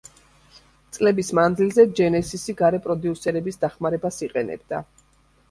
წლების 0.95 1.29
მანძილზე 1.39 1.85
ჯენესისი 1.99 2.57
გარე 2.63 2.81
პროდიუსერების 2.87 3.61
დახმარებას 3.67 4.21
იყენებდა. 4.31 4.83